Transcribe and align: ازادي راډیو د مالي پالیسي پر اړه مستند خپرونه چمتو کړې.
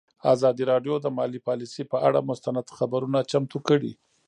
ازادي 0.33 0.63
راډیو 0.71 0.95
د 1.01 1.07
مالي 1.17 1.39
پالیسي 1.47 1.83
پر 1.89 1.99
اړه 2.07 2.19
مستند 2.29 2.73
خپرونه 2.77 3.19
چمتو 3.31 3.57
کړې. 3.67 3.91